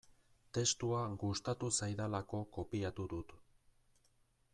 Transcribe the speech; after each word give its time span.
Testua 0.57 1.01
gustatu 1.23 1.69
zaidalako 1.79 2.39
kopiatu 2.57 3.07
dut. 3.13 3.37